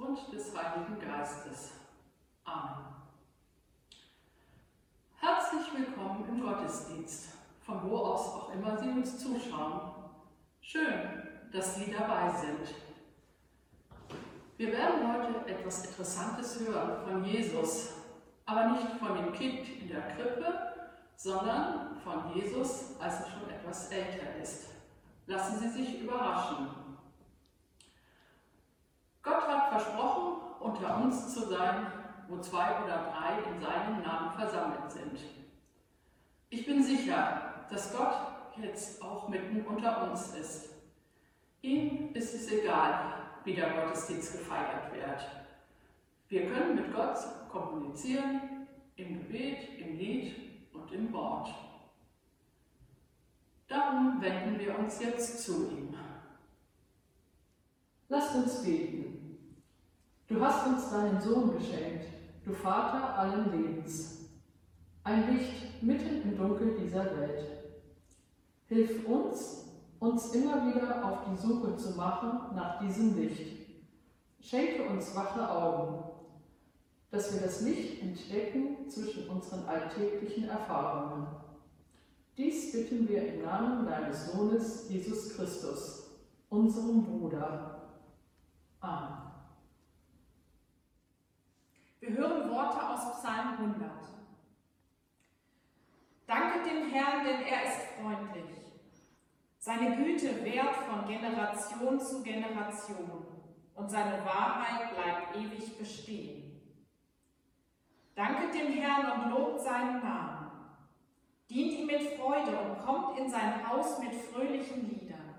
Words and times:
und 0.00 0.32
des 0.32 0.56
Heiligen 0.56 0.98
Geistes. 0.98 1.72
Amen. 2.44 2.86
Herzlich 5.16 5.66
willkommen 5.76 6.24
im 6.28 6.40
Gottesdienst, 6.40 7.34
von 7.60 7.82
wo 7.88 7.98
aus 7.98 8.20
auch 8.28 8.52
immer 8.54 8.78
Sie 8.78 8.88
uns 8.88 9.18
zuschauen. 9.18 9.80
Schön, 10.62 11.50
dass 11.52 11.76
Sie 11.76 11.92
dabei 11.92 12.30
sind. 12.30 12.74
Wir 14.56 14.72
werden 14.72 15.12
heute 15.12 15.46
etwas 15.46 15.84
Interessantes 15.84 16.60
hören 16.60 17.06
von 17.06 17.24
Jesus, 17.24 17.92
aber 18.46 18.70
nicht 18.70 18.88
von 18.98 19.14
dem 19.14 19.32
Kind 19.32 19.68
in 19.68 19.88
der 19.88 20.02
Krippe, 20.16 20.90
sondern 21.16 21.96
von 22.02 22.34
Jesus, 22.34 22.98
als 22.98 23.20
er 23.20 23.26
schon 23.26 23.50
etwas 23.50 23.90
älter 23.90 24.36
ist. 24.42 24.70
Lassen 25.26 25.58
Sie 25.58 25.68
sich 25.68 26.00
überraschen. 26.00 26.89
Versprochen, 29.70 30.40
unter 30.60 31.02
uns 31.02 31.32
zu 31.32 31.48
sein, 31.48 31.86
wo 32.28 32.38
zwei 32.40 32.82
oder 32.82 33.12
drei 33.12 33.38
in 33.50 33.60
seinem 33.60 34.02
Namen 34.02 34.32
versammelt 34.36 34.90
sind. 34.90 35.18
Ich 36.48 36.66
bin 36.66 36.82
sicher, 36.82 37.66
dass 37.70 37.96
Gott 37.96 38.14
jetzt 38.60 39.00
auch 39.00 39.28
mitten 39.28 39.64
unter 39.64 40.10
uns 40.10 40.34
ist. 40.34 40.70
Ihm 41.62 42.12
ist 42.14 42.34
es 42.34 42.50
egal, 42.50 43.14
wie 43.44 43.54
der 43.54 43.70
Gottesdienst 43.70 44.32
gefeiert 44.32 44.92
wird. 44.92 45.26
Wir 46.28 46.50
können 46.50 46.74
mit 46.74 46.92
Gott 46.94 47.18
kommunizieren, 47.50 48.66
im 48.96 49.20
Gebet, 49.20 49.78
im 49.78 49.96
Lied 49.96 50.34
und 50.72 50.92
im 50.92 51.12
Wort. 51.12 51.48
Darum 53.68 54.20
wenden 54.20 54.58
wir 54.58 54.76
uns 54.78 55.00
jetzt 55.00 55.44
zu 55.44 55.70
ihm. 55.70 55.94
Lasst 58.08 58.34
uns 58.34 58.64
beten. 58.64 59.19
Du 60.30 60.40
hast 60.40 60.64
uns 60.64 60.88
deinen 60.90 61.20
Sohn 61.20 61.58
geschenkt, 61.58 62.06
du 62.44 62.52
Vater 62.52 63.18
allen 63.18 63.50
Lebens, 63.50 64.30
ein 65.02 65.34
Licht 65.34 65.82
mitten 65.82 66.22
im 66.22 66.38
Dunkel 66.38 66.76
dieser 66.80 67.04
Welt. 67.18 67.46
Hilf 68.68 69.04
uns, 69.08 69.64
uns 69.98 70.32
immer 70.32 70.68
wieder 70.68 71.04
auf 71.04 71.18
die 71.28 71.36
Suche 71.36 71.76
zu 71.76 71.96
machen 71.96 72.54
nach 72.54 72.78
diesem 72.78 73.18
Licht. 73.18 73.66
Schenke 74.40 74.84
uns 74.84 75.16
wache 75.16 75.50
Augen, 75.50 76.04
dass 77.10 77.34
wir 77.34 77.40
das 77.40 77.62
Licht 77.62 78.00
entdecken 78.00 78.88
zwischen 78.88 79.28
unseren 79.28 79.64
alltäglichen 79.64 80.48
Erfahrungen. 80.48 81.26
Dies 82.38 82.70
bitten 82.70 83.08
wir 83.08 83.34
im 83.34 83.42
Namen 83.42 83.84
deines 83.84 84.30
Sohnes 84.30 84.88
Jesus 84.88 85.34
Christus, 85.34 86.08
unserem 86.48 87.02
Bruder. 87.02 87.88
Amen. 88.78 89.29
Wir 92.10 92.18
hören 92.18 92.50
Worte 92.50 92.88
aus 92.88 93.20
Psalm 93.20 93.52
100. 93.52 93.88
Danke 96.26 96.68
dem 96.68 96.90
Herrn, 96.90 97.24
denn 97.24 97.42
er 97.42 97.62
ist 97.62 97.82
freundlich. 98.00 98.72
Seine 99.58 99.96
Güte 99.96 100.44
währt 100.44 100.74
von 100.74 101.06
Generation 101.06 102.00
zu 102.00 102.24
Generation 102.24 103.26
und 103.76 103.88
seine 103.88 104.24
Wahrheit 104.24 104.92
bleibt 104.96 105.36
ewig 105.36 105.78
bestehen. 105.78 106.60
Danke 108.16 108.58
dem 108.58 108.72
Herrn 108.72 109.22
und 109.22 109.30
lobt 109.30 109.60
seinen 109.60 110.02
Namen. 110.02 110.50
Dient 111.48 111.78
ihm 111.78 111.86
mit 111.86 112.18
Freude 112.18 112.58
und 112.58 112.78
kommt 112.84 113.18
in 113.20 113.30
sein 113.30 113.68
Haus 113.68 114.00
mit 114.00 114.14
fröhlichen 114.14 114.90
Liedern. 114.90 115.36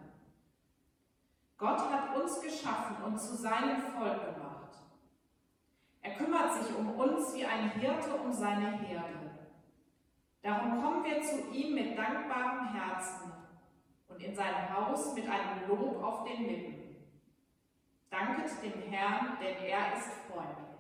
Gott 1.58 1.80
hat 1.92 2.16
uns 2.16 2.40
geschaffen 2.40 3.04
und 3.04 3.20
zu 3.20 3.36
seinem 3.36 3.82
Volk 3.82 4.36
gemacht. 4.36 4.41
Er 6.02 6.16
kümmert 6.16 6.54
sich 6.54 6.76
um 6.76 6.90
uns 7.00 7.34
wie 7.36 7.46
ein 7.46 7.72
Hirte 7.72 8.16
um 8.16 8.32
seine 8.32 8.72
Herde. 8.80 9.32
Darum 10.42 10.82
kommen 10.82 11.04
wir 11.04 11.22
zu 11.22 11.52
ihm 11.52 11.76
mit 11.76 11.98
dankbarem 11.98 12.74
Herzen 12.74 13.32
und 14.08 14.24
in 14.24 14.36
sein 14.36 14.76
Haus 14.76 15.14
mit 15.14 15.26
einem 15.30 15.68
Lob 15.68 16.04
auf 16.04 16.24
den 16.24 16.48
Lippen. 16.48 16.96
Danket 18.10 18.52
dem 18.64 18.92
Herrn, 18.92 19.38
denn 19.40 19.64
er 19.64 19.96
ist 19.96 20.10
freundlich. 20.28 20.71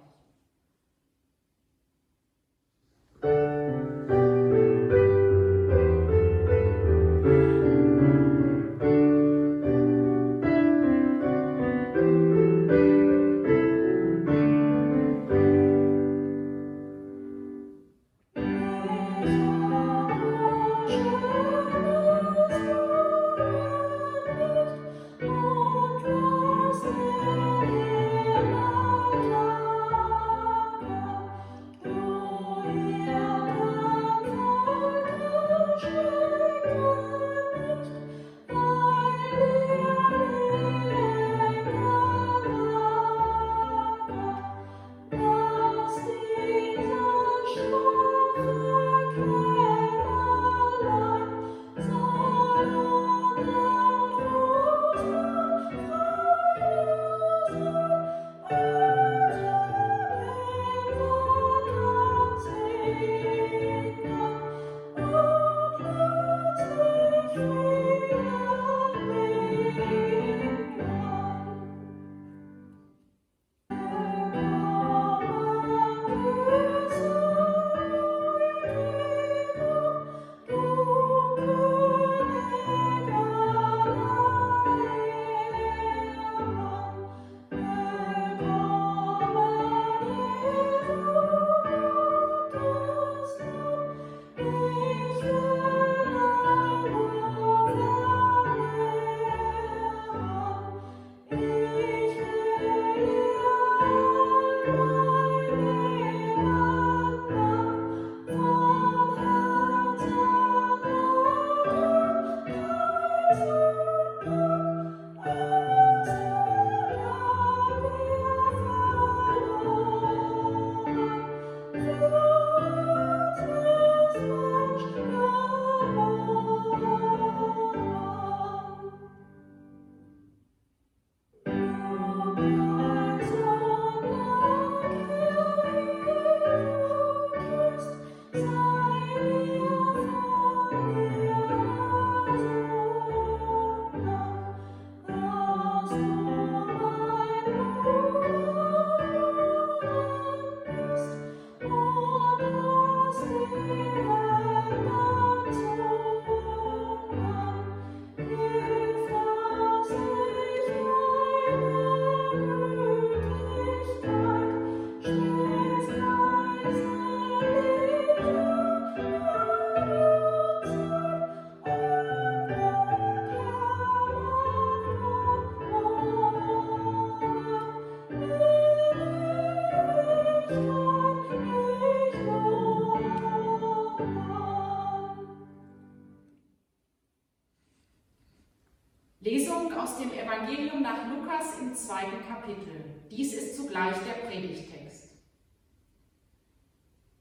Zweiten 191.85 192.27
Kapitel. 192.27 192.85
Dies 193.09 193.33
ist 193.33 193.57
zugleich 193.57 193.95
der 194.07 194.27
Predigtext. 194.27 195.09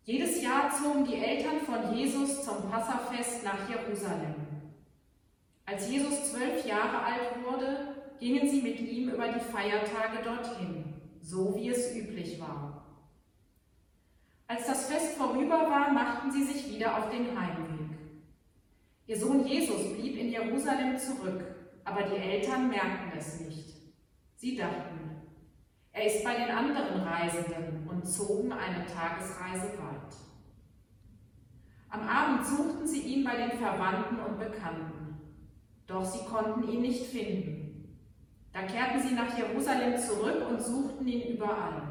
Jedes 0.04 0.42
Jahr 0.42 0.70
zogen 0.70 1.04
die 1.04 1.16
Eltern 1.16 1.60
von 1.60 1.96
Jesus 1.96 2.44
zum 2.44 2.70
Passafest 2.70 3.44
nach 3.44 3.68
Jerusalem. 3.68 4.34
Als 5.66 5.88
Jesus 5.88 6.32
zwölf 6.32 6.64
Jahre 6.66 7.02
alt 7.02 7.44
wurde, 7.44 7.94
gingen 8.18 8.48
sie 8.48 8.62
mit 8.62 8.80
ihm 8.80 9.10
über 9.10 9.28
die 9.28 9.40
Feiertage 9.40 10.22
dorthin, 10.24 10.94
so 11.22 11.54
wie 11.56 11.68
es 11.68 11.94
üblich 11.94 12.40
war. 12.40 12.84
Als 14.48 14.66
das 14.66 14.86
Fest 14.86 15.16
vorüber 15.16 15.70
war, 15.70 15.92
machten 15.92 16.32
sie 16.32 16.44
sich 16.44 16.74
wieder 16.74 16.98
auf 16.98 17.10
den 17.10 17.38
Heimweg. 17.38 17.98
Ihr 19.06 19.18
Sohn 19.18 19.46
Jesus 19.46 19.94
blieb 19.94 20.18
in 20.18 20.30
Jerusalem 20.30 20.98
zurück 20.98 21.44
aber 21.84 22.02
die 22.04 22.16
Eltern 22.16 22.68
merkten 22.68 23.18
es 23.18 23.40
nicht. 23.40 23.80
Sie 24.40 24.56
dachten, 24.56 25.20
er 25.92 26.06
ist 26.06 26.25
bei 26.25 26.34
den 26.34 26.48
anderen 26.48 27.02
Reisenden 27.02 27.87
und 27.87 28.06
zogen 28.06 28.50
eine 28.50 28.87
Tagesreise 28.87 29.66
weit. 29.76 30.16
Am 31.90 32.08
Abend 32.08 32.46
suchten 32.46 32.87
sie 32.87 33.00
ihn 33.00 33.22
bei 33.22 33.37
den 33.37 33.58
Verwandten 33.58 34.19
und 34.19 34.38
Bekannten, 34.38 35.20
doch 35.87 36.02
sie 36.02 36.25
konnten 36.25 36.72
ihn 36.72 36.81
nicht 36.81 37.04
finden. 37.08 37.98
Da 38.54 38.62
kehrten 38.62 39.06
sie 39.06 39.14
nach 39.14 39.37
Jerusalem 39.37 39.98
zurück 39.98 40.48
und 40.48 40.62
suchten 40.62 41.06
ihn 41.06 41.36
überall. 41.36 41.82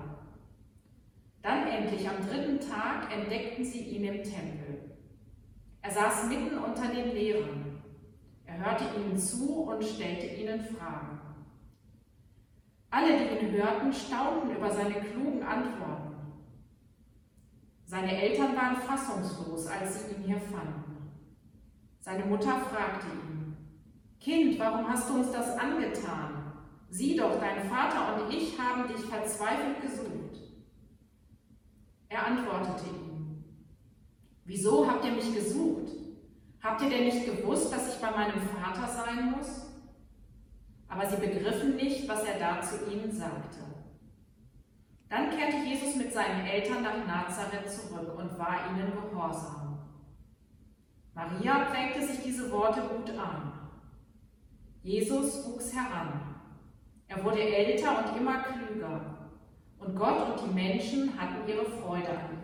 Dann 1.44 1.68
endlich 1.68 2.10
am 2.10 2.28
dritten 2.28 2.60
Tag 2.68 3.14
entdeckten 3.16 3.64
sie 3.64 3.82
ihn 3.82 4.06
im 4.06 4.24
Tempel. 4.24 4.98
Er 5.84 5.92
saß 5.92 6.28
mitten 6.28 6.58
unter 6.58 6.88
den 6.88 7.12
Lehrern 7.12 7.70
er 8.48 8.58
hörte 8.58 8.86
ihnen 9.00 9.16
zu 9.16 9.62
und 9.66 9.84
stellte 9.84 10.26
ihnen 10.26 10.60
Fragen. 10.60 11.29
Alle, 12.92 13.18
die 13.18 13.46
ihn 13.46 13.52
hörten, 13.52 13.94
staunten 13.94 14.56
über 14.56 14.72
seine 14.72 14.96
klugen 14.96 15.44
Antworten. 15.44 16.16
Seine 17.86 18.22
Eltern 18.22 18.56
waren 18.56 18.78
fassungslos, 18.78 19.68
als 19.68 20.08
sie 20.08 20.16
ihn 20.16 20.24
hier 20.24 20.40
fanden. 20.40 21.12
Seine 22.00 22.26
Mutter 22.26 22.60
fragte 22.60 23.08
ihn, 23.08 23.58
Kind, 24.20 24.60
warum 24.60 24.88
hast 24.88 25.10
du 25.10 25.16
uns 25.16 25.32
das 25.32 25.58
angetan? 25.58 26.54
Sieh 26.90 27.16
doch, 27.16 27.40
dein 27.40 27.70
Vater 27.70 28.24
und 28.24 28.34
ich 28.34 28.60
haben 28.60 28.88
dich 28.88 29.06
verzweifelt 29.06 29.82
gesucht. 29.82 30.38
Er 32.10 32.26
antwortete 32.26 32.90
ihm, 32.90 33.10
Wieso 34.46 34.88
habt 34.90 35.06
ihr 35.06 35.12
mich 35.12 35.34
gesucht? 35.34 35.90
Habt 36.62 36.82
ihr 36.82 36.90
denn 36.90 37.06
nicht 37.06 37.24
gewusst, 37.24 37.72
dass 37.72 37.96
ich 37.96 38.02
bei 38.02 38.10
meinem 38.10 38.42
Vater 38.42 38.88
sein 38.88 39.32
muss? 39.32 39.69
Aber 40.90 41.08
sie 41.08 41.18
begriffen 41.18 41.76
nicht, 41.76 42.10
was 42.10 42.24
er 42.24 42.40
da 42.40 42.62
zu 42.62 42.92
ihnen 42.92 43.12
sagte. 43.12 43.60
Dann 45.08 45.30
kehrte 45.30 45.58
Jesus 45.58 45.96
mit 45.96 46.12
seinen 46.12 46.46
Eltern 46.46 46.84
nach 46.84 47.06
Nazareth 47.06 47.72
zurück 47.72 48.18
und 48.18 48.38
war 48.38 48.72
ihnen 48.72 48.92
gehorsam. 48.92 49.80
Maria 51.16 51.66
prägte 51.66 52.06
sich 52.06 52.22
diese 52.24 52.52
Worte 52.52 52.82
gut 52.82 53.10
an. 53.18 53.54
Jesus 54.84 55.46
wuchs 55.46 55.74
heran. 55.74 56.36
Er 57.08 57.24
wurde 57.24 57.42
älter 57.42 58.06
und 58.06 58.18
immer 58.18 58.44
klüger. 58.44 59.02
Und 59.80 59.96
Gott 59.96 60.30
und 60.30 60.48
die 60.48 60.54
Menschen 60.54 61.20
hatten 61.20 61.48
ihre 61.48 61.66
Freude 61.66 62.10
an 62.10 62.30
ihm. 62.32 62.40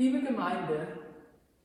Liebe 0.00 0.22
Gemeinde, 0.22 0.86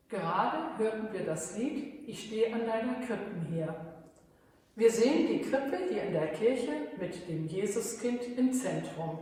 gerade 0.09 0.77
hörten 0.77 1.07
wir 1.13 1.25
das 1.25 1.57
Lied 1.57 2.03
Ich 2.05 2.25
stehe 2.25 2.53
an 2.53 2.65
deiner 2.65 2.95
Krippen 2.95 3.43
her. 3.49 3.73
Wir 4.75 4.91
sehen 4.91 5.29
die 5.29 5.39
Krippe 5.39 5.77
hier 5.89 6.03
in 6.03 6.11
der 6.11 6.33
Kirche 6.33 6.89
mit 6.99 7.29
dem 7.29 7.47
Jesuskind 7.47 8.19
im 8.37 8.51
Zentrum. 8.51 9.19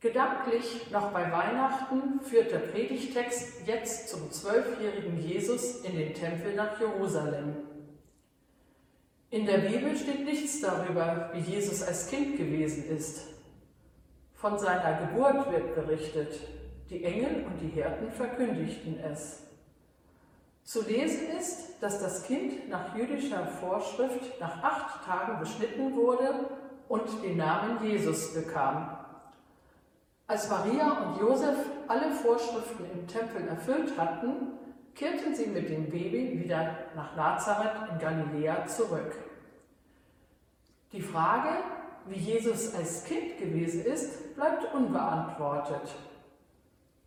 Gedanklich 0.00 0.90
noch 0.90 1.12
bei 1.12 1.32
Weihnachten 1.32 2.20
führt 2.20 2.52
der 2.52 2.58
Predigtext 2.58 3.66
jetzt 3.66 4.10
zum 4.10 4.30
zwölfjährigen 4.30 5.18
Jesus 5.26 5.80
in 5.80 5.96
den 5.96 6.12
Tempel 6.12 6.54
nach 6.54 6.78
Jerusalem. 6.78 7.56
In 9.30 9.46
der 9.46 9.56
Bibel 9.56 9.96
steht 9.96 10.26
nichts 10.26 10.60
darüber, 10.60 11.30
wie 11.32 11.40
Jesus 11.40 11.82
als 11.82 12.08
Kind 12.08 12.36
gewesen 12.36 12.94
ist. 12.94 13.28
Von 14.34 14.58
seiner 14.58 15.06
Geburt 15.06 15.50
wird 15.50 15.74
berichtet. 15.74 16.38
Die 16.90 17.04
Engel 17.04 17.44
und 17.46 17.58
die 17.60 17.68
Hirten 17.68 18.10
verkündigten 18.10 18.98
es. 19.00 19.42
Zu 20.64 20.82
lesen 20.82 21.28
ist, 21.38 21.82
dass 21.82 22.00
das 22.00 22.24
Kind 22.24 22.68
nach 22.68 22.96
jüdischer 22.96 23.46
Vorschrift 23.46 24.40
nach 24.40 24.62
acht 24.62 25.04
Tagen 25.04 25.40
beschnitten 25.40 25.94
wurde 25.96 26.46
und 26.88 27.02
den 27.24 27.36
Namen 27.36 27.84
Jesus 27.84 28.32
bekam. 28.34 28.96
Als 30.26 30.48
Maria 30.48 30.92
und 31.02 31.20
Josef 31.20 31.56
alle 31.88 32.12
Vorschriften 32.12 32.86
im 32.92 33.06
Tempel 33.06 33.48
erfüllt 33.48 33.98
hatten, 33.98 34.58
kehrten 34.94 35.34
sie 35.34 35.46
mit 35.46 35.68
dem 35.68 35.90
Baby 35.90 36.38
wieder 36.38 36.76
nach 36.94 37.16
Nazareth 37.16 37.90
in 37.90 37.98
Galiläa 37.98 38.66
zurück. 38.66 39.16
Die 40.92 41.02
Frage, 41.02 41.48
wie 42.06 42.18
Jesus 42.18 42.74
als 42.74 43.04
Kind 43.04 43.38
gewesen 43.38 43.84
ist, 43.84 44.34
bleibt 44.36 44.72
unbeantwortet. 44.74 45.94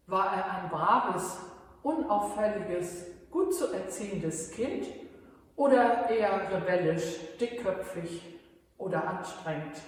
War 0.07 0.35
er 0.35 0.51
ein 0.51 0.69
braves, 0.69 1.39
unauffälliges, 1.81 3.05
gut 3.31 3.53
zu 3.53 3.73
erziehendes 3.73 4.51
Kind 4.51 4.87
oder 5.55 6.09
eher 6.09 6.51
rebellisch, 6.51 7.37
dickköpfig 7.39 8.21
oder 8.77 9.07
anstrengend? 9.07 9.81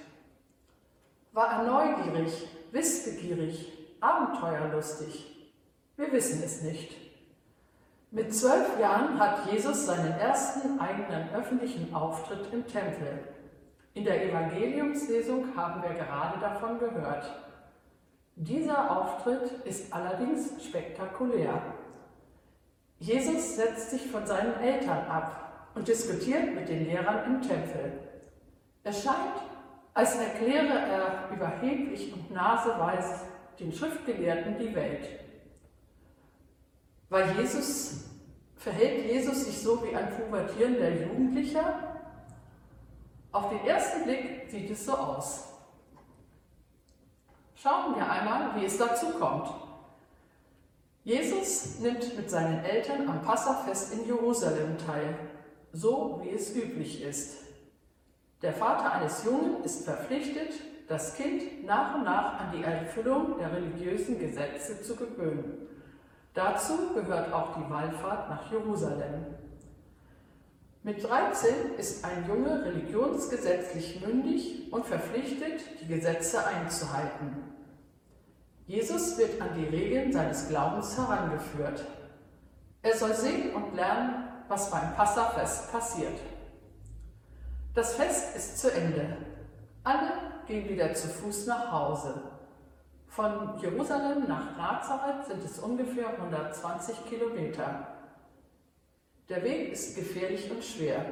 War 1.33 1.51
er 1.51 1.63
neugierig, 1.63 2.47
wissbegierig, 2.71 3.71
abenteuerlustig? 3.99 5.51
Wir 5.95 6.11
wissen 6.11 6.41
es 6.43 6.63
nicht. 6.63 6.95
Mit 8.09 8.33
zwölf 8.33 8.79
Jahren 8.79 9.19
hat 9.19 9.51
Jesus 9.51 9.85
seinen 9.85 10.13
ersten 10.13 10.79
eigenen 10.79 11.29
öffentlichen 11.35 11.93
Auftritt 11.93 12.51
im 12.51 12.65
Tempel. 12.65 13.19
In 13.93 14.05
der 14.05 14.25
Evangeliumslesung 14.25 15.55
haben 15.55 15.83
wir 15.83 15.89
gerade 15.89 16.39
davon 16.39 16.79
gehört. 16.79 17.46
Dieser 18.39 18.95
Auftritt 18.95 19.49
ist 19.65 19.91
allerdings 19.91 20.63
spektakulär. 20.63 21.59
Jesus 22.99 23.55
setzt 23.55 23.89
sich 23.89 24.11
von 24.11 24.27
seinen 24.27 24.53
Eltern 24.59 25.07
ab 25.07 25.69
und 25.73 25.87
diskutiert 25.87 26.53
mit 26.53 26.69
den 26.69 26.85
Lehrern 26.85 27.25
im 27.25 27.41
Tempel. 27.41 27.93
Es 28.83 29.03
scheint, 29.03 29.41
als 29.95 30.17
erkläre 30.17 30.67
er 30.67 31.35
überheblich 31.35 32.13
und 32.13 32.29
naseweise 32.29 33.21
den 33.59 33.71
Schriftgelehrten 33.73 34.59
die 34.59 34.75
Welt. 34.75 35.07
Weil 37.09 37.39
Jesus, 37.39 38.05
verhält 38.55 39.11
Jesus 39.11 39.45
sich 39.45 39.63
so 39.63 39.83
wie 39.83 39.95
ein 39.95 40.15
pubertierender 40.15 40.91
Jugendlicher? 40.91 41.97
Auf 43.31 43.49
den 43.49 43.65
ersten 43.65 44.03
Blick 44.03 44.47
sieht 44.51 44.69
es 44.69 44.85
so 44.85 44.93
aus. 44.93 45.56
Schauen 47.67 47.97
wir 47.97 48.09
einmal, 48.09 48.55
wie 48.55 48.63
es 48.63 48.77
dazu 48.77 49.07
kommt. 49.19 49.49
Jesus 51.03 51.79
nimmt 51.79 52.15
mit 52.15 52.29
seinen 52.29 52.63
Eltern 52.63 53.09
am 53.09 53.21
Passafest 53.21 53.93
in 53.93 54.05
Jerusalem 54.05 54.77
teil, 54.77 55.15
so 55.73 56.21
wie 56.23 56.29
es 56.29 56.55
üblich 56.55 57.03
ist. 57.03 57.39
Der 58.41 58.53
Vater 58.53 58.93
eines 58.93 59.25
Jungen 59.25 59.65
ist 59.65 59.83
verpflichtet, 59.83 60.53
das 60.87 61.17
Kind 61.17 61.65
nach 61.65 61.95
und 61.95 62.05
nach 62.05 62.39
an 62.39 62.53
die 62.57 62.63
Erfüllung 62.63 63.37
der 63.37 63.51
religiösen 63.51 64.17
Gesetze 64.17 64.81
zu 64.81 64.95
gewöhnen. 64.95 65.67
Dazu 66.33 66.93
gehört 66.93 67.33
auch 67.33 67.57
die 67.57 67.69
Wallfahrt 67.69 68.29
nach 68.29 68.49
Jerusalem. 68.49 69.25
Mit 70.83 71.03
13 71.03 71.73
ist 71.77 72.05
ein 72.05 72.29
Junge 72.29 72.63
religionsgesetzlich 72.63 73.99
mündig 73.99 74.71
und 74.71 74.85
verpflichtet, 74.85 75.59
die 75.81 75.87
Gesetze 75.87 76.47
einzuhalten. 76.47 77.56
Jesus 78.67 79.17
wird 79.17 79.41
an 79.41 79.49
die 79.55 79.63
Regeln 79.63 80.11
seines 80.11 80.49
Glaubens 80.49 80.97
herangeführt. 80.97 81.85
Er 82.81 82.97
soll 82.97 83.13
sehen 83.13 83.55
und 83.55 83.73
lernen, 83.73 84.27
was 84.49 84.69
beim 84.69 84.93
Passafest 84.93 85.71
passiert. 85.71 86.19
Das 87.73 87.95
Fest 87.95 88.35
ist 88.35 88.59
zu 88.59 88.69
Ende. 88.73 89.17
Alle 89.85 90.11
gehen 90.47 90.67
wieder 90.67 90.93
zu 90.93 91.07
Fuß 91.07 91.47
nach 91.47 91.71
Hause. 91.71 92.21
Von 93.07 93.57
Jerusalem 93.61 94.27
nach 94.27 94.57
Nazareth 94.57 95.27
sind 95.27 95.45
es 95.45 95.59
ungefähr 95.59 96.09
120 96.09 97.05
Kilometer. 97.05 97.87
Der 99.29 99.43
Weg 99.43 99.71
ist 99.71 99.95
gefährlich 99.95 100.51
und 100.51 100.63
schwer. 100.63 101.05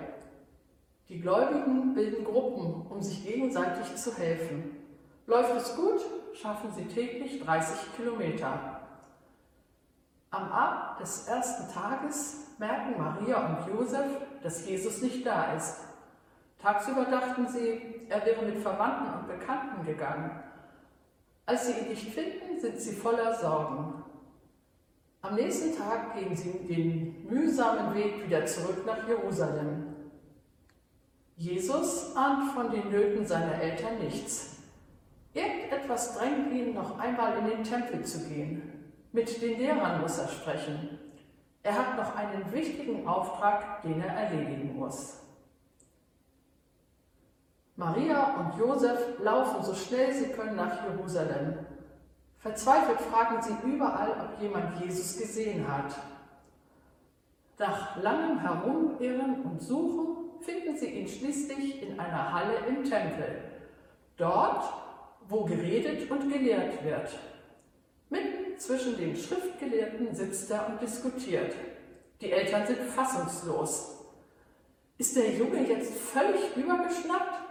Die 1.08 1.22
Gläubigen 1.22 1.94
bilden 1.94 2.26
Gruppen, 2.26 2.86
um 2.88 3.02
sich 3.02 3.26
gegenseitig 3.26 3.96
zu 3.96 4.14
helfen. 4.18 4.85
Läuft 5.27 5.55
es 5.55 5.75
gut, 5.75 6.01
schaffen 6.34 6.72
sie 6.75 6.86
täglich 6.86 7.44
30 7.44 7.96
Kilometer. 7.96 8.82
Am 10.29 10.51
Abend 10.51 11.00
des 11.00 11.27
ersten 11.27 11.74
Tages 11.74 12.48
merken 12.60 13.01
Maria 13.01 13.46
und 13.48 13.74
Josef, 13.74 14.05
dass 14.44 14.67
Jesus 14.67 15.01
nicht 15.01 15.25
da 15.25 15.53
ist. 15.53 15.77
Tagsüber 16.62 17.05
dachten 17.05 17.48
sie, 17.48 18.05
er 18.10 18.25
wäre 18.25 18.46
mit 18.46 18.58
Verwandten 18.60 19.13
und 19.20 19.27
Bekannten 19.27 19.86
gegangen. 19.86 20.32
Als 21.46 21.67
sie 21.67 21.74
ihn 21.74 21.89
nicht 21.89 22.13
finden, 22.13 22.60
sind 22.60 22.79
sie 22.79 22.96
voller 22.96 23.36
Sorgen. 23.36 24.03
Am 25.22 25.36
nächsten 25.36 25.75
Tag 25.75 26.15
gehen 26.15 26.36
sie 26.36 26.51
den 26.67 27.27
mühsamen 27.27 27.96
Weg 27.96 28.25
wieder 28.25 28.46
zurück 28.46 28.86
nach 28.86 29.08
Jerusalem. 29.08 29.96
Jesus 31.38 32.15
ahnt 32.15 32.51
von 32.53 32.70
den 32.70 32.91
Nöten 32.91 33.25
seiner 33.25 33.60
Eltern 33.60 34.00
nichts. 34.00 34.55
Irgendetwas 35.36 36.18
drängt 36.18 36.51
ihn, 36.54 36.74
noch 36.74 36.98
einmal 36.98 37.38
in 37.38 37.48
den 37.48 37.63
Tempel 37.63 38.04
zu 38.06 38.27
gehen. 38.30 38.94
Mit 39.12 39.42
den 39.42 39.60
Lehrern 39.60 40.01
muss 40.01 40.18
er 40.18 40.30
sprechen. 40.30 40.98
Er 41.62 41.77
hat 41.77 41.98
noch 41.98 42.15
einen 42.15 42.51
wichtigen 42.54 43.06
Auftrag, 43.06 43.82
den 43.82 44.01
er 44.01 44.13
erledigen 44.13 44.77
muss. 44.77 45.20
Maria 47.75 48.36
und 48.36 48.58
Josef 48.58 49.20
laufen 49.20 49.62
so 49.62 49.74
schnell 49.74 50.13
sie 50.13 50.30
können 50.30 50.56
nach 50.56 50.86
Jerusalem. 50.86 51.58
Verzweifelt 52.38 53.01
fragen 53.01 53.42
sie 53.42 53.68
überall, 53.68 54.12
ob 54.12 54.42
jemand 54.42 54.80
Jesus 54.80 55.18
gesehen 55.18 55.68
hat. 55.68 55.98
Nach 57.58 58.01
langem 58.01 58.39
Herumirren 58.39 59.42
und 59.42 59.62
Suchen 59.62 60.42
finden 60.42 60.77
sie 60.77 60.92
ihn 60.92 61.08
schließlich 61.08 61.82
in 61.82 62.00
einer 62.00 62.32
Halle 62.32 62.56
im 62.70 62.86
Tempel, 62.86 63.44
dort, 64.15 64.85
wo 65.27 65.44
geredet 65.44 66.10
und 66.10 66.32
gelehrt 66.32 66.84
wird. 66.84 67.10
Mitten 68.10 68.60
zwischen 68.60 68.98
den 68.98 69.15
Schriftgelehrten 69.15 70.13
sitzt 70.13 70.51
er 70.51 70.70
und 70.70 70.82
diskutiert. 70.82 71.53
Die 72.22 72.32
Eltern 72.32 72.65
sind 72.65 72.79
fassungslos. 72.79 73.96
Ist 74.98 75.15
der 75.15 75.32
Junge 75.32 75.67
jetzt 75.67 75.94
völlig 75.94 76.55
übergeschnappt? 76.55 77.41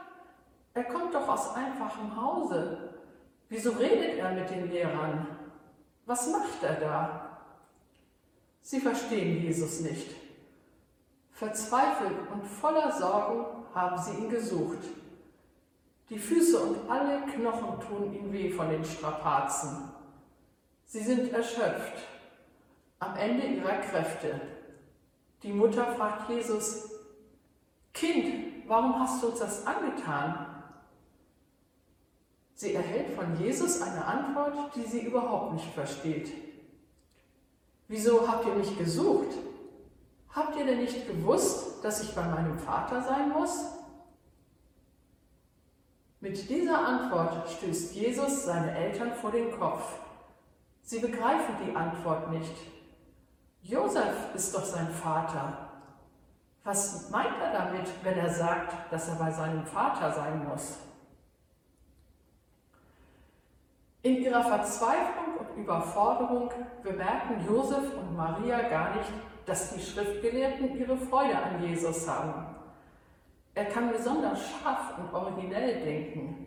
Er 0.73 0.85
kommt 0.85 1.15
doch 1.15 1.29
aus 1.29 1.55
einfachem 1.55 2.17
Hause. 2.21 2.95
Wieso 3.49 3.73
redet 3.73 4.19
er 4.19 4.33
mit 4.33 4.49
den 4.51 4.71
Lehrern? 4.71 5.27
Was 6.07 6.31
macht 6.31 6.63
er 6.63 6.75
da? 6.75 7.39
Sie 8.63 8.81
verstehen 8.81 9.43
Jesus 9.43 9.81
nicht. 9.81 10.11
Verzweifelt 11.33 12.17
und 12.33 12.47
voller 12.47 12.93
Sorgen 12.93 13.45
haben 13.75 14.03
sie 14.03 14.13
ihn 14.13 14.31
gesucht. 14.31 14.79
Die 16.11 16.19
Füße 16.19 16.59
und 16.59 16.91
alle 16.91 17.23
Knochen 17.27 17.81
tun 17.81 18.13
ihm 18.13 18.33
weh 18.33 18.51
von 18.51 18.69
den 18.69 18.85
Strapazen. 18.85 19.91
Sie 20.85 21.01
sind 21.01 21.33
erschöpft, 21.33 21.95
am 22.99 23.17
Ende 23.17 23.47
ihrer 23.47 23.79
Kräfte. 23.79 24.41
Die 25.43 25.53
Mutter 25.53 25.87
fragt 25.95 26.29
Jesus, 26.29 26.91
Kind, 27.93 28.69
warum 28.69 28.99
hast 29.01 29.23
du 29.23 29.29
uns 29.29 29.39
das 29.39 29.67
angetan? 29.67 30.47
Sie 32.55 32.75
erhält 32.75 33.17
von 33.17 33.39
Jesus 33.41 33.81
eine 33.83 34.05
Antwort, 34.05 34.75
die 34.77 34.85
sie 34.85 35.01
überhaupt 35.01 35.55
nicht 35.55 35.73
versteht. 35.75 36.33
Wieso 37.89 38.27
habt 38.29 38.47
ihr 38.47 38.55
mich 38.55 38.79
gesucht? 38.79 39.37
Habt 40.31 40.57
ihr 40.57 40.65
denn 40.65 40.81
nicht 40.81 41.07
gewusst, 41.07 41.85
dass 41.85 42.03
ich 42.03 42.15
bei 42.15 42.27
meinem 42.27 42.59
Vater 42.59 43.03
sein 43.03 43.31
muss? 43.31 43.65
Mit 46.25 46.49
dieser 46.49 46.79
Antwort 46.79 47.51
stößt 47.51 47.95
Jesus 47.95 48.47
seine 48.47 48.75
Eltern 48.75 49.13
vor 49.13 49.31
den 49.31 49.51
Kopf. 49.61 49.99
Sie 50.81 50.99
begreifen 50.99 51.55
die 51.63 51.77
Antwort 51.77 52.31
nicht. 52.31 52.55
Josef 53.61 54.35
ist 54.35 54.55
doch 54.55 54.65
sein 54.65 54.89
Vater. 54.89 55.69
Was 56.63 57.11
meint 57.11 57.39
er 57.43 57.53
damit, 57.53 57.87
wenn 58.03 58.17
er 58.17 58.33
sagt, 58.33 58.91
dass 58.91 59.11
er 59.11 59.17
bei 59.17 59.31
seinem 59.31 59.67
Vater 59.67 60.15
sein 60.15 60.49
muss? 60.49 60.79
In 64.01 64.23
ihrer 64.23 64.45
Verzweiflung 64.45 65.37
und 65.41 65.63
Überforderung 65.63 66.51
bemerken 66.83 67.47
Josef 67.47 67.99
und 67.99 68.17
Maria 68.17 68.63
gar 68.71 68.97
nicht, 68.97 69.13
dass 69.45 69.75
die 69.75 69.83
Schriftgelehrten 69.83 70.75
ihre 70.79 70.97
Freude 70.97 71.37
an 71.37 71.63
Jesus 71.63 72.09
haben. 72.09 72.64
Er 73.55 73.67
kann 73.67 73.93
besonders 73.93 74.41
scharf 74.49 74.99
und 74.99 75.15
originell 75.15 75.85
denken. 75.85 76.47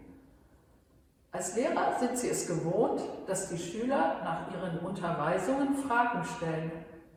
Als 1.31 1.55
Lehrer 1.55 1.97
sind 1.99 2.17
sie 2.17 2.29
es 2.29 2.47
gewohnt, 2.47 3.01
dass 3.27 3.49
die 3.49 3.57
Schüler 3.57 4.21
nach 4.23 4.51
ihren 4.51 4.79
Unterweisungen 4.79 5.75
Fragen 5.75 6.23
stellen, 6.23 6.71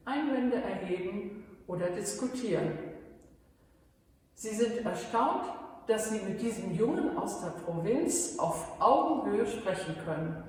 Einwände 0.04 0.56
erheben 0.56 1.44
oder 1.66 1.88
diskutieren. 1.90 2.78
Sie 4.34 4.54
sind 4.54 4.84
erstaunt, 4.84 5.44
dass 5.86 6.10
sie 6.10 6.20
mit 6.20 6.40
diesem 6.40 6.74
Jungen 6.74 7.16
aus 7.16 7.40
der 7.40 7.50
Provinz 7.50 8.38
auf 8.38 8.80
Augenhöhe 8.80 9.46
sprechen 9.46 9.96
können. 10.04 10.44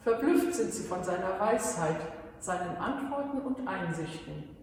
Verblüfft 0.00 0.54
sind 0.54 0.72
sie 0.72 0.82
von 0.82 1.02
seiner 1.02 1.40
Weisheit, 1.40 1.96
seinen 2.40 2.76
Antworten 2.76 3.40
und 3.40 3.66
Einsichten. 3.66 4.54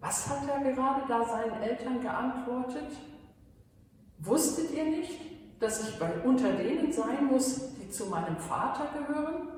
Was 0.00 0.28
hat 0.28 0.48
er 0.48 0.72
gerade 0.72 1.02
da 1.08 1.24
seinen 1.24 1.62
Eltern 1.62 2.00
geantwortet? 2.00 2.92
Wusstet 4.18 4.72
ihr 4.72 4.84
nicht, 4.84 5.20
dass 5.60 5.88
ich 5.88 5.98
unter 6.24 6.52
denen 6.52 6.92
sein 6.92 7.26
muss, 7.26 7.76
die 7.76 7.90
zu 7.90 8.06
meinem 8.06 8.36
Vater 8.36 8.88
gehören? 8.98 9.48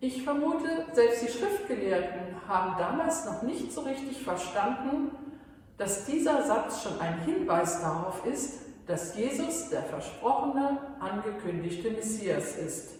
Ich 0.00 0.22
vermute, 0.22 0.86
selbst 0.92 1.22
die 1.22 1.30
Schriftgelehrten 1.30 2.48
haben 2.48 2.78
damals 2.78 3.26
noch 3.26 3.42
nicht 3.42 3.70
so 3.70 3.82
richtig 3.82 4.22
verstanden, 4.22 5.10
dass 5.76 6.06
dieser 6.06 6.46
Satz 6.46 6.82
schon 6.82 6.98
ein 7.00 7.20
Hinweis 7.20 7.80
darauf 7.80 8.24
ist, 8.24 8.60
dass 8.86 9.16
Jesus 9.16 9.68
der 9.68 9.82
versprochene, 9.82 10.78
angekündigte 11.00 11.90
Messias 11.90 12.56
ist. 12.56 12.99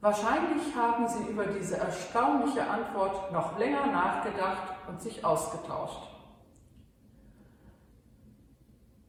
Wahrscheinlich 0.00 0.74
haben 0.76 1.08
sie 1.08 1.30
über 1.30 1.46
diese 1.46 1.76
erstaunliche 1.76 2.68
Antwort 2.68 3.32
noch 3.32 3.58
länger 3.58 3.86
nachgedacht 3.86 4.74
und 4.88 5.02
sich 5.02 5.24
ausgetauscht. 5.24 6.08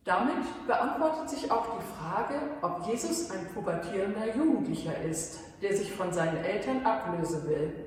Damit 0.04 0.66
beantwortet 0.66 1.30
sich 1.30 1.52
auch 1.52 1.78
die 1.78 1.86
Frage, 2.00 2.42
ob 2.64 2.88
Jesus 2.88 3.30
ein 3.30 3.48
pubertierender 3.54 4.36
Jugendlicher 4.36 5.00
ist, 5.02 5.40
der 5.62 5.78
sich 5.78 5.92
von 5.92 6.12
seinen 6.12 6.38
Eltern 6.38 6.84
ablösen 6.84 7.48
will. 7.48 7.86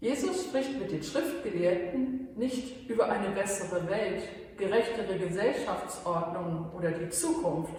Jesus 0.00 0.44
spricht 0.44 0.78
mit 0.78 0.90
den 0.90 1.02
Schriftgelehrten 1.02 2.28
nicht 2.36 2.88
über 2.88 3.06
eine 3.06 3.30
bessere 3.30 3.86
Welt, 3.90 4.22
gerechtere 4.56 5.18
Gesellschaftsordnung 5.18 6.70
oder 6.74 6.92
die 6.92 7.10
Zukunft. 7.10 7.74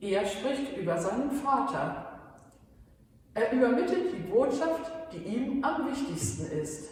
Er 0.00 0.26
spricht 0.26 0.76
über 0.76 0.98
seinen 0.98 1.30
Vater. 1.30 2.15
Er 3.36 3.52
übermittelt 3.52 4.14
die 4.14 4.30
Botschaft, 4.30 4.90
die 5.12 5.18
ihm 5.18 5.62
am 5.62 5.90
wichtigsten 5.90 6.50
ist. 6.58 6.88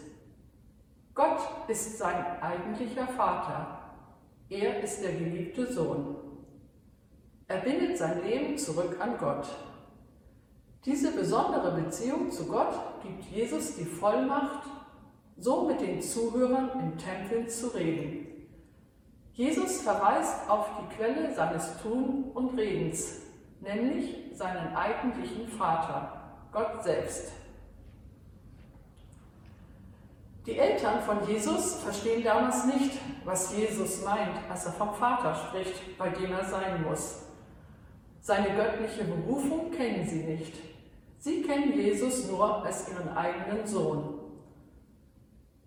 Gott 1.15 1.39
ist 1.67 1.97
sein 1.97 2.23
eigentlicher 2.39 3.07
Vater. 3.07 3.79
Er 4.49 4.83
ist 4.83 5.03
der 5.03 5.13
geliebte 5.13 5.73
Sohn. 5.73 6.17
Er 7.47 7.57
bindet 7.57 7.97
sein 7.97 8.23
Leben 8.23 8.55
zurück 8.59 8.95
an 8.99 9.17
Gott. 9.17 9.47
Diese 10.85 11.13
besondere 11.13 11.81
Beziehung 11.81 12.29
zu 12.29 12.45
Gott 12.45 12.75
gibt 13.01 13.23
Jesus 13.23 13.77
die 13.77 13.85
Vollmacht, 13.85 14.67
so 15.37 15.65
mit 15.65 15.81
den 15.81 15.99
Zuhörern 15.99 16.69
im 16.79 16.95
Tempel 16.99 17.47
zu 17.47 17.69
reden. 17.69 18.27
Jesus 19.33 19.81
verweist 19.81 20.47
auf 20.47 20.67
die 20.79 20.95
Quelle 20.95 21.33
seines 21.33 21.81
Tun 21.81 22.25
und 22.35 22.55
Redens, 22.55 23.21
nämlich 23.61 24.15
seinen 24.33 24.75
eigentlichen 24.75 25.47
Vater, 25.47 26.14
Gott 26.55 26.81
selbst. 26.85 27.33
Die 30.45 30.57
Eltern 30.57 31.01
von 31.01 31.27
Jesus 31.27 31.75
verstehen 31.83 32.23
damals 32.23 32.65
nicht, 32.65 32.97
was 33.25 33.53
Jesus 33.53 34.05
meint, 34.05 34.37
als 34.49 34.65
er 34.65 34.71
vom 34.71 34.93
Vater 34.93 35.35
spricht, 35.35 35.97
bei 35.97 36.07
dem 36.09 36.31
er 36.31 36.45
sein 36.45 36.81
muss. 36.83 37.23
Seine 38.21 38.55
göttliche 38.55 39.03
Berufung 39.03 39.69
kennen 39.71 40.07
sie 40.07 40.23
nicht. 40.23 40.53
Sie 41.17 41.41
kennen 41.41 41.73
Jesus 41.73 42.31
nur 42.31 42.63
als 42.63 42.89
ihren 42.89 43.09
eigenen 43.17 43.67
Sohn. 43.67 44.19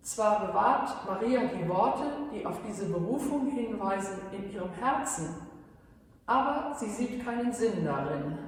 Zwar 0.00 0.46
bewahrt 0.46 1.04
Maria 1.06 1.40
die 1.48 1.68
Worte, 1.68 2.04
die 2.32 2.46
auf 2.46 2.60
diese 2.66 2.86
Berufung 2.86 3.50
hinweisen, 3.50 4.20
in 4.32 4.50
ihrem 4.50 4.72
Herzen, 4.72 5.36
aber 6.24 6.74
sie 6.78 6.88
sieht 6.88 7.22
keinen 7.22 7.52
Sinn 7.52 7.84
darin. 7.84 8.38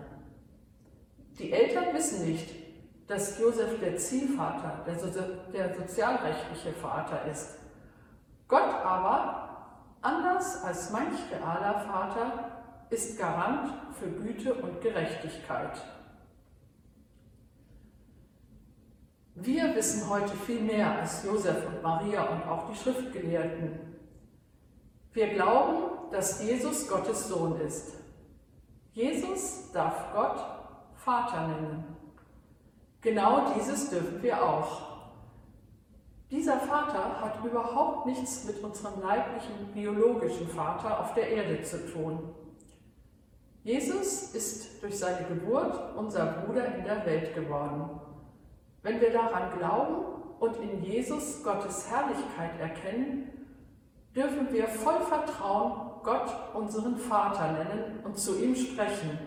Die 1.41 1.53
Eltern 1.53 1.95
wissen 1.95 2.27
nicht, 2.27 2.51
dass 3.09 3.39
Josef 3.39 3.81
der 3.81 3.97
Ziehvater, 3.97 4.85
der, 4.87 4.99
so 4.99 5.09
der 5.53 5.75
sozialrechtliche 5.75 6.73
Vater 6.75 7.25
ist. 7.33 7.57
Gott 8.47 8.75
aber, 8.85 9.67
anders 10.03 10.63
als 10.63 10.91
manch 10.91 11.19
realer 11.33 11.81
Vater, 11.81 12.51
ist 12.91 13.19
Garant 13.19 13.73
für 13.99 14.09
Güte 14.09 14.53
und 14.53 14.83
Gerechtigkeit. 14.83 15.81
Wir 19.35 19.75
wissen 19.75 20.11
heute 20.11 20.37
viel 20.37 20.61
mehr 20.61 21.01
als 21.01 21.25
Josef 21.25 21.67
und 21.67 21.83
Maria 21.83 22.25
und 22.25 22.47
auch 22.47 22.71
die 22.71 22.77
Schriftgelehrten. 22.77 23.97
Wir 25.15 25.29
glauben, 25.29 26.13
dass 26.13 26.43
Jesus 26.43 26.87
Gottes 26.87 27.29
Sohn 27.29 27.59
ist. 27.63 27.95
Jesus 28.93 29.73
darf 29.73 30.13
Gott 30.13 30.60
Vater 31.05 31.49
nennen. 31.49 31.97
Genau 33.01 33.55
dieses 33.55 33.89
dürfen 33.89 34.23
wir 34.23 34.43
auch. 34.43 34.83
Dieser 36.31 36.59
Vater 36.61 37.21
hat 37.21 37.45
überhaupt 37.45 38.07
nichts 38.07 38.45
mit 38.45 38.63
unserem 38.63 39.01
leiblichen, 39.01 39.73
biologischen 39.73 40.47
Vater 40.49 41.01
auf 41.01 41.15
der 41.15 41.29
Erde 41.29 41.63
zu 41.63 41.91
tun. 41.91 42.35
Jesus 43.65 44.35
ist 44.35 44.83
durch 44.83 44.99
seine 44.99 45.27
Geburt 45.27 45.97
unser 45.97 46.27
Bruder 46.27 46.75
in 46.75 46.85
der 46.85 47.05
Welt 47.05 47.35
geworden. 47.35 48.01
Wenn 48.83 49.01
wir 49.01 49.13
daran 49.13 49.59
glauben 49.59 50.05
und 50.39 50.57
in 50.59 50.83
Jesus 50.83 51.43
Gottes 51.43 51.91
Herrlichkeit 51.91 52.61
erkennen, 52.61 53.47
dürfen 54.15 54.53
wir 54.53 54.69
voll 54.69 55.01
Vertrauen 55.01 55.91
Gott 56.03 56.31
unseren 56.55 56.97
Vater 56.97 57.53
nennen 57.53 58.01
und 58.05 58.19
zu 58.19 58.39
ihm 58.43 58.55
sprechen, 58.55 59.19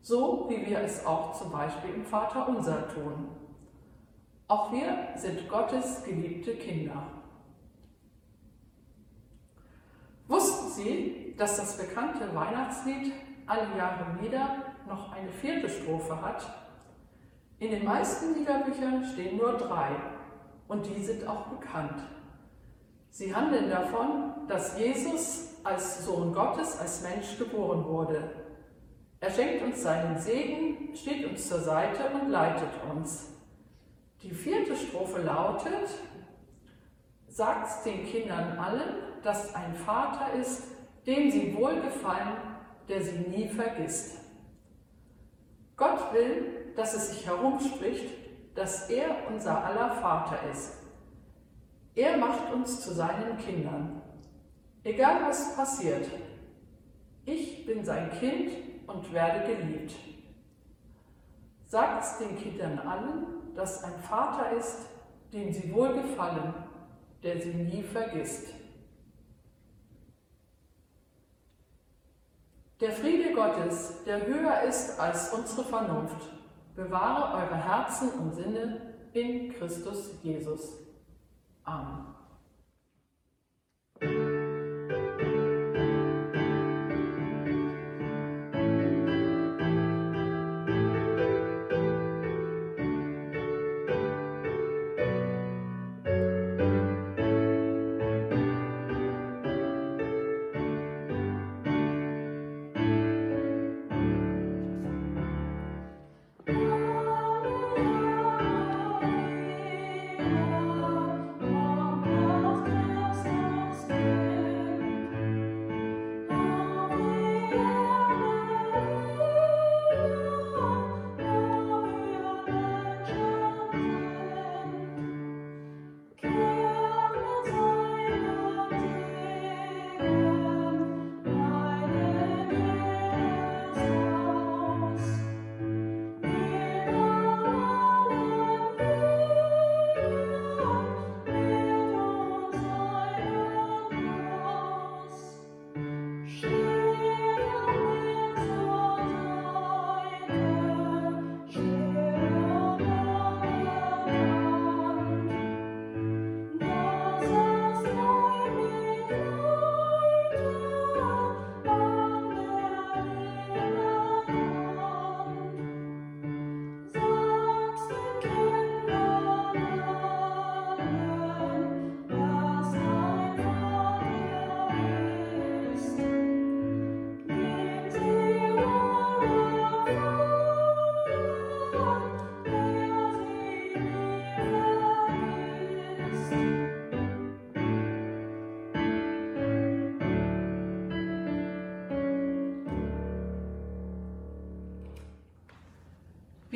so 0.00 0.46
wie 0.48 0.66
wir 0.66 0.80
es 0.80 1.04
auch 1.04 1.38
zum 1.38 1.50
Beispiel 1.50 1.94
im 1.94 2.04
Vater 2.04 2.48
unser 2.48 2.88
tun. 2.88 3.28
Auch 4.46 4.72
wir 4.72 5.08
sind 5.16 5.48
Gottes 5.48 6.02
geliebte 6.04 6.54
Kinder. 6.56 7.02
Wussten 10.26 10.70
Sie, 10.70 11.34
dass 11.36 11.56
das 11.56 11.76
bekannte 11.76 12.34
Weihnachtslied 12.34 13.12
Alle 13.46 13.76
Jahre 13.76 14.20
wieder 14.20 14.74
noch 14.86 15.12
eine 15.12 15.30
vierte 15.30 15.68
Strophe 15.68 16.20
hat? 16.20 16.46
In 17.58 17.70
den 17.70 17.84
meisten 17.84 18.34
Liederbüchern 18.34 19.04
stehen 19.04 19.36
nur 19.36 19.54
drei 19.54 19.90
und 20.68 20.86
die 20.86 21.02
sind 21.02 21.26
auch 21.26 21.46
bekannt. 21.46 22.02
Sie 23.10 23.34
handeln 23.34 23.68
davon, 23.68 24.46
dass 24.46 24.78
Jesus 24.78 25.56
als 25.64 26.04
Sohn 26.04 26.32
Gottes, 26.32 26.78
als 26.78 27.02
Mensch 27.02 27.38
geboren 27.38 27.84
wurde. 27.84 28.47
Er 29.20 29.30
schenkt 29.30 29.64
uns 29.64 29.82
seinen 29.82 30.18
Segen, 30.18 30.94
steht 30.94 31.26
uns 31.26 31.48
zur 31.48 31.60
Seite 31.60 32.10
und 32.10 32.30
leitet 32.30 32.70
uns. 32.88 33.32
Die 34.22 34.30
vierte 34.30 34.76
Strophe 34.76 35.22
lautet, 35.22 35.88
sagt 37.26 37.84
den 37.84 38.04
Kindern 38.04 38.58
allen, 38.58 39.22
dass 39.22 39.54
ein 39.54 39.74
Vater 39.74 40.34
ist, 40.34 40.62
dem 41.06 41.30
sie 41.30 41.56
wohlgefallen, 41.56 42.36
der 42.88 43.02
sie 43.02 43.18
nie 43.18 43.48
vergisst. 43.48 44.18
Gott 45.76 46.12
will, 46.12 46.72
dass 46.76 46.94
es 46.94 47.10
sich 47.10 47.26
herumspricht, 47.26 48.14
dass 48.54 48.88
er 48.90 49.28
unser 49.30 49.64
aller 49.64 49.92
Vater 49.96 50.38
ist. 50.50 50.78
Er 51.94 52.16
macht 52.16 52.52
uns 52.52 52.80
zu 52.80 52.92
seinen 52.92 53.36
Kindern. 53.38 54.02
Egal 54.84 55.22
was 55.26 55.56
passiert, 55.56 56.08
ich 57.24 57.66
bin 57.66 57.84
sein 57.84 58.10
Kind 58.18 58.50
und 58.88 59.12
werde 59.12 59.54
geliebt. 59.54 59.94
Sagt 61.64 62.20
den 62.20 62.36
Kindern 62.36 62.78
allen, 62.78 63.54
dass 63.54 63.84
ein 63.84 63.98
Vater 64.00 64.52
ist, 64.52 64.88
dem 65.32 65.52
sie 65.52 65.72
wohlgefallen, 65.72 66.54
der 67.22 67.40
sie 67.40 67.52
nie 67.52 67.82
vergisst. 67.82 68.54
Der 72.80 72.92
Friede 72.92 73.34
Gottes, 73.34 74.04
der 74.04 74.26
höher 74.26 74.62
ist 74.62 74.98
als 74.98 75.32
unsere 75.32 75.64
Vernunft, 75.64 76.30
bewahre 76.76 77.36
eure 77.36 77.56
Herzen 77.56 78.10
und 78.10 78.34
Sinne 78.34 78.94
in 79.12 79.52
Christus 79.52 80.12
Jesus. 80.22 80.78
Amen. 81.64 82.17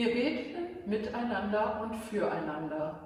Wir 0.03 0.15
beten 0.15 0.91
miteinander 0.91 1.81
und 1.81 1.95
füreinander. 1.95 2.99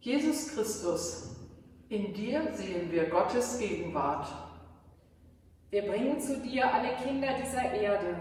Jesus 0.00 0.52
Christus, 0.52 1.36
in 1.88 2.12
dir 2.12 2.52
sehen 2.52 2.90
wir 2.90 3.08
Gottes 3.08 3.60
Gegenwart. 3.60 4.26
Wir 5.70 5.82
bringen 5.82 6.18
zu 6.18 6.40
dir 6.40 6.74
alle 6.74 6.96
Kinder 6.96 7.28
dieser 7.40 7.70
Erde 7.74 8.16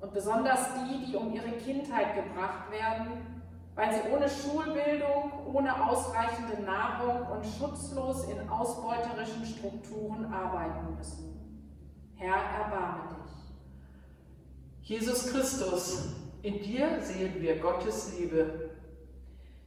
und 0.00 0.14
besonders 0.14 0.60
die, 0.74 1.06
die 1.06 1.16
um 1.16 1.34
ihre 1.34 1.50
Kindheit 1.58 2.14
gebracht 2.14 2.70
werden, 2.70 3.42
weil 3.74 3.92
sie 3.92 4.08
ohne 4.12 4.28
Schulbildung, 4.28 5.32
ohne 5.52 5.90
ausreichende 5.90 6.62
Nahrung 6.62 7.26
und 7.32 7.44
schutzlos 7.44 8.28
in 8.28 8.48
ausbeuterischen 8.48 9.44
Strukturen 9.44 10.32
arbeiten 10.32 10.94
müssen. 10.96 11.74
Herr, 12.14 12.36
erbarme 12.36 13.16
dich. 13.24 14.88
Jesus 14.88 15.32
Christus, 15.32 16.25
in 16.46 16.62
dir 16.62 17.00
sehen 17.00 17.42
wir 17.42 17.56
Gottes 17.56 18.16
Liebe. 18.16 18.70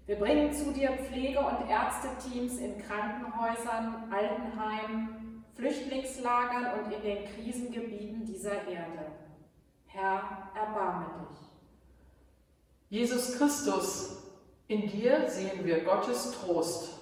Wir 0.06 0.16
bringen 0.16 0.54
zu 0.54 0.72
dir 0.72 0.92
Pflege- 0.92 1.42
und 1.42 1.70
Ärzteteams 1.70 2.56
in 2.58 2.82
Krankenhäusern, 2.82 4.10
Altenheimen, 4.10 5.44
Flüchtlingslagern 5.56 6.80
und 6.80 6.94
in 6.94 7.02
den 7.02 7.26
Krisengebieten 7.26 8.24
dieser 8.26 8.66
Erde. 8.66 9.12
Herr, 9.88 10.50
erbarme 10.56 11.28
dich. 11.30 11.38
Jesus 12.90 13.38
Christus, 13.38 14.24
in 14.70 14.88
dir 14.88 15.30
sehen 15.30 15.66
wir 15.66 15.84
Gottes 15.84 16.32
Trost. 16.32 16.98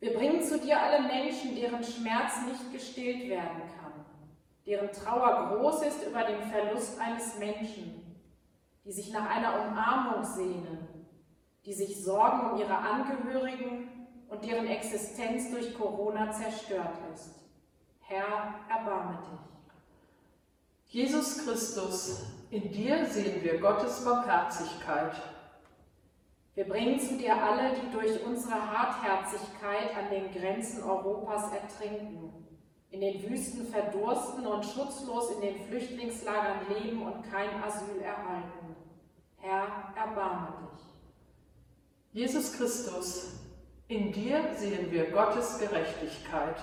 Wir 0.00 0.14
bringen 0.14 0.42
zu 0.42 0.58
dir 0.58 0.82
alle 0.82 1.06
Menschen, 1.06 1.54
deren 1.54 1.84
Schmerz 1.84 2.32
nicht 2.48 2.72
gestillt 2.72 3.28
werden 3.28 3.62
kann, 3.78 4.04
deren 4.66 4.90
Trauer 4.90 5.56
groß 5.56 5.84
ist 5.84 6.04
über 6.04 6.24
den 6.24 6.42
Verlust 6.42 6.98
eines 6.98 7.38
Menschen, 7.38 8.01
die 8.84 8.92
sich 8.92 9.12
nach 9.12 9.28
einer 9.28 9.66
Umarmung 9.66 10.24
sehnen, 10.24 10.88
die 11.64 11.72
sich 11.72 12.02
sorgen 12.02 12.50
um 12.50 12.58
ihre 12.58 12.76
Angehörigen 12.76 13.88
und 14.28 14.44
deren 14.44 14.66
Existenz 14.66 15.50
durch 15.50 15.76
Corona 15.76 16.32
zerstört 16.32 16.98
ist. 17.14 17.34
Herr, 18.00 18.54
erbarme 18.68 19.18
dich. 19.18 19.42
Jesus 20.92 21.44
Christus, 21.44 22.26
in 22.50 22.70
dir 22.70 23.06
sehen 23.06 23.42
wir 23.42 23.58
Gottes 23.60 24.04
Barmherzigkeit. 24.04 25.14
Wir 26.54 26.64
bringen 26.64 27.00
zu 27.00 27.16
dir 27.16 27.34
alle, 27.42 27.74
die 27.74 27.90
durch 27.92 28.22
unsere 28.26 28.54
Hartherzigkeit 28.54 29.96
an 29.96 30.10
den 30.10 30.30
Grenzen 30.32 30.82
Europas 30.82 31.50
ertrinken, 31.52 32.51
in 32.92 33.00
den 33.00 33.28
Wüsten 33.28 33.66
verdursten 33.66 34.46
und 34.46 34.64
schutzlos 34.64 35.30
in 35.32 35.40
den 35.40 35.66
Flüchtlingslagern 35.66 36.60
leben 36.68 37.02
und 37.02 37.22
kein 37.30 37.48
Asyl 37.62 38.00
erhalten. 38.02 38.76
Herr, 39.38 39.92
erbarme 39.96 40.68
dich. 40.72 40.84
Jesus 42.12 42.52
Christus, 42.52 43.40
in 43.88 44.12
dir 44.12 44.54
sehen 44.54 44.92
wir 44.92 45.10
Gottes 45.10 45.58
Gerechtigkeit. 45.58 46.56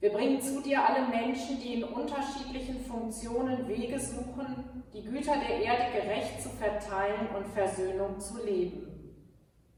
Wir 0.00 0.12
bringen 0.12 0.40
zu 0.40 0.62
dir 0.62 0.82
alle 0.82 1.06
Menschen, 1.08 1.60
die 1.60 1.74
in 1.74 1.84
unterschiedlichen 1.84 2.84
Funktionen 2.86 3.68
Wege 3.68 4.00
suchen, 4.00 4.82
die 4.94 5.02
Güter 5.02 5.36
der 5.36 5.60
Erde 5.62 5.92
gerecht 5.92 6.42
zu 6.42 6.48
verteilen 6.48 7.28
und 7.36 7.46
Versöhnung 7.48 8.18
zu 8.18 8.42
leben. 8.42 9.14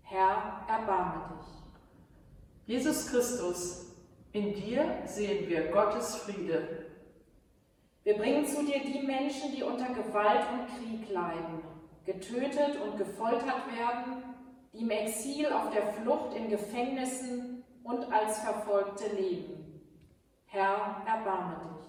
Herr, 0.03 0.65
erbarme 0.69 1.39
dich. 1.39 2.77
Jesus 2.77 3.09
Christus, 3.09 3.88
in 4.33 4.55
dir 4.55 5.03
sehen 5.07 5.49
wir 5.49 5.69
Gottes 5.69 6.17
Friede. 6.17 6.87
Wir 8.05 8.17
bringen 8.17 8.47
zu 8.47 8.65
dir 8.65 8.81
die 8.81 9.07
Menschen, 9.07 9.55
die 9.55 9.63
unter 9.63 9.89
Gewalt 9.89 10.47
und 10.53 10.67
Krieg 10.77 11.11
leiden, 11.11 11.63
getötet 12.05 12.81
und 12.83 12.97
gefoltert 12.97 13.67
werden, 13.77 14.23
die 14.73 14.81
im 14.81 14.91
Exil 14.91 15.53
auf 15.53 15.71
der 15.71 15.93
Flucht 15.95 16.35
in 16.35 16.49
Gefängnissen 16.49 17.65
und 17.83 18.13
als 18.13 18.39
Verfolgte 18.39 19.15
leben. 19.15 19.83
Herr, 20.47 21.03
erbarme 21.07 21.57
dich. 21.75 21.89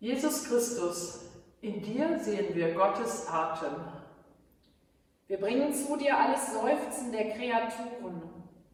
Jesus 0.00 0.44
Christus, 0.44 1.28
in 1.60 1.82
dir 1.82 2.18
sehen 2.20 2.54
wir 2.54 2.74
Gottes 2.74 3.26
Atem. 3.28 3.74
Wir 5.26 5.38
bringen 5.38 5.72
zu 5.72 5.96
dir 5.96 6.16
alles 6.16 6.52
Seufzen 6.52 7.10
der 7.12 7.30
Kreaturen, 7.30 8.27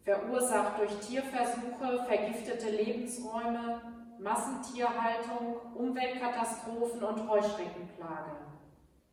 verursacht 0.05 0.79
durch 0.79 0.99
Tierversuche, 1.01 2.05
vergiftete 2.07 2.71
Lebensräume, 2.71 3.81
Massentierhaltung, 4.19 5.57
Umweltkatastrophen 5.75 7.03
und 7.03 7.29
Heuschreckenplage. 7.29 8.37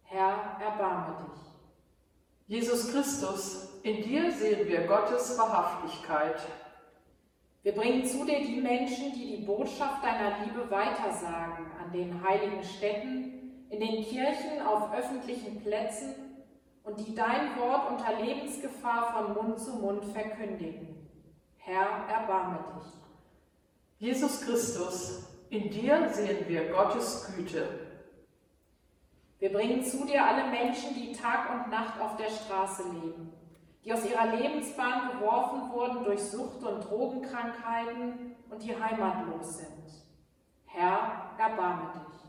Herr, 0.03 0.57
erbarme 0.61 1.15
dich. 1.25 1.41
Jesus 2.47 2.91
Christus, 2.91 3.79
in 3.83 4.03
dir 4.03 4.31
sehen 4.31 4.67
wir 4.67 4.85
Gottes 4.85 5.37
Wahrhaftigkeit. 5.37 6.41
Wir 7.63 7.73
bringen 7.73 8.05
zu 8.05 8.25
dir 8.25 8.39
die 8.39 8.59
Menschen, 8.59 9.13
die 9.13 9.37
die 9.37 9.45
Botschaft 9.45 10.03
deiner 10.03 10.43
Liebe 10.43 10.69
weitersagen, 10.69 11.67
an 11.81 11.91
den 11.93 12.21
heiligen 12.21 12.63
Städten, 12.63 13.65
in 13.69 13.79
den 13.79 14.03
Kirchen, 14.03 14.61
auf 14.65 14.93
öffentlichen 14.93 15.61
Plätzen 15.61 16.30
und 16.83 16.99
die 16.99 17.15
dein 17.15 17.57
Wort 17.59 17.91
unter 17.91 18.19
Lebensgefahr 18.19 19.13
von 19.13 19.33
Mund 19.33 19.59
zu 19.59 19.75
Mund 19.75 20.05
verkündigen. 20.05 21.07
Herr, 21.57 22.07
erbarme 22.09 22.59
dich. 22.75 22.87
Jesus 23.99 24.41
Christus, 24.41 25.27
in 25.49 25.69
dir 25.69 26.09
sehen 26.09 26.47
wir 26.47 26.69
Gottes 26.69 27.31
Güte. 27.35 27.67
Wir 29.39 29.51
bringen 29.51 29.83
zu 29.83 30.05
dir 30.05 30.25
alle 30.25 30.49
Menschen, 30.49 30.95
die 30.95 31.13
Tag 31.13 31.49
und 31.51 31.71
Nacht 31.71 31.99
auf 31.99 32.17
der 32.17 32.29
Straße 32.29 32.83
leben 32.83 33.33
die 33.83 33.93
aus 33.93 34.05
ihrer 34.05 34.35
Lebensbahn 34.35 35.11
geworfen 35.11 35.71
wurden 35.71 36.03
durch 36.03 36.21
Sucht 36.21 36.63
und 36.63 36.81
Drogenkrankheiten 36.81 38.35
und 38.49 38.61
die 38.61 38.79
heimatlos 38.79 39.57
sind. 39.57 40.05
Herr, 40.65 41.31
erbarme 41.37 41.91
dich. 41.93 42.21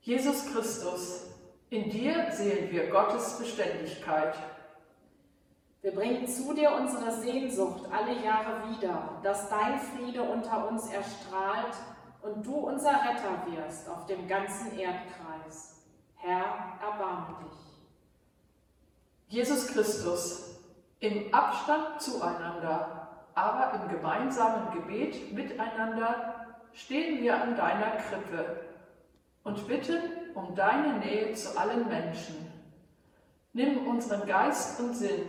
Jesus 0.00 0.46
Christus, 0.52 1.26
in 1.70 1.88
dir 1.88 2.30
sehen 2.32 2.70
wir 2.70 2.90
Gottes 2.90 3.38
Beständigkeit. 3.38 4.34
Wir 5.82 5.92
bringen 5.92 6.26
zu 6.26 6.52
dir 6.52 6.72
unsere 6.72 7.12
Sehnsucht 7.12 7.88
alle 7.90 8.22
Jahre 8.22 8.68
wieder, 8.68 9.20
dass 9.22 9.48
dein 9.48 9.78
Friede 9.78 10.22
unter 10.22 10.68
uns 10.68 10.92
erstrahlt 10.92 11.74
und 12.22 12.44
du 12.44 12.54
unser 12.54 12.90
Retter 12.90 13.46
wirst 13.46 13.88
auf 13.88 14.04
dem 14.06 14.28
ganzen 14.28 14.78
Erdkreis. 14.78 15.86
Herr, 16.16 16.78
erbarme 16.82 17.36
dich. 17.44 17.58
Jesus 19.28 19.68
Christus, 19.68 20.58
im 20.98 21.32
Abstand 21.32 22.02
zueinander, 22.02 23.24
aber 23.34 23.80
im 23.80 23.88
gemeinsamen 23.88 24.72
Gebet 24.74 25.32
miteinander 25.32 26.46
stehen 26.74 27.22
wir 27.22 27.40
an 27.40 27.56
deiner 27.56 27.92
Krippe 27.92 28.60
und 29.44 29.66
bitten 29.66 30.19
um 30.34 30.54
deine 30.54 30.98
Nähe 30.98 31.32
zu 31.34 31.58
allen 31.58 31.88
Menschen. 31.88 32.50
Nimm 33.52 33.86
unseren 33.86 34.26
Geist 34.26 34.80
und 34.80 34.94
Sinn, 34.94 35.26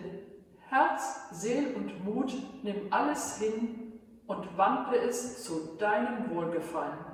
Herz, 0.70 1.30
Seel 1.32 1.76
und 1.76 2.04
Mut, 2.06 2.34
nimm 2.64 2.92
alles 2.92 3.38
hin 3.38 4.00
und 4.28 4.58
wandle 4.58 4.98
es 5.00 5.44
zu 5.44 5.76
deinem 5.78 6.30
Wohlgefallen. 6.30 7.06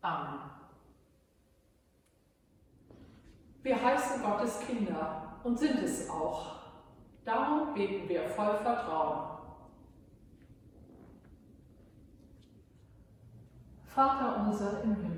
Amen. 0.00 0.40
Wir 3.62 3.82
heißen 3.82 4.22
Gottes 4.22 4.60
Kinder 4.60 5.40
und 5.44 5.58
sind 5.58 5.78
es 5.80 6.08
auch. 6.08 6.56
Darum 7.24 7.74
beten 7.74 8.08
wir 8.08 8.28
voll 8.30 8.56
Vertrauen. 8.56 9.38
Vater 13.84 14.46
unser 14.46 14.82
im 14.82 14.94
Himmel, 14.94 15.17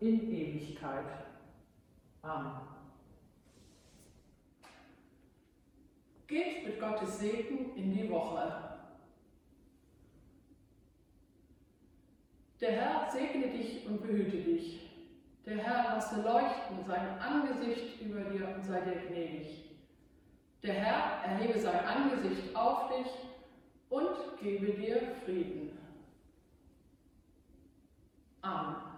in 0.00 0.30
Ewigkeit. 0.30 1.06
Amen. 2.22 2.60
Geht 6.26 6.66
mit 6.66 6.80
Gottes 6.80 7.18
Segen 7.18 7.74
in 7.76 7.92
die 7.92 8.10
Woche. 8.10 8.74
Der 12.60 12.72
Herr 12.72 13.10
segne 13.10 13.48
dich 13.48 13.86
und 13.86 14.00
behüte 14.00 14.38
dich. 14.38 14.90
Der 15.44 15.58
Herr 15.58 15.94
lasse 15.94 16.22
leuchten 16.22 16.82
sein 16.86 17.18
Angesicht 17.18 18.00
über 18.00 18.20
dir 18.22 18.48
und 18.54 18.64
sei 18.64 18.80
dir 18.80 19.06
gnädig. 19.06 19.64
Der 20.62 20.72
Herr 20.72 21.22
erhebe 21.24 21.58
sein 21.58 21.84
Angesicht 21.84 22.56
auf 22.56 22.88
dich 22.88 23.12
und 23.90 24.40
gebe 24.40 24.72
dir 24.72 25.16
Frieden. 25.26 25.78
Amen. 28.40 28.93